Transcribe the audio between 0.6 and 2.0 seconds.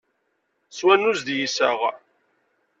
S wannuz d yiseɣ.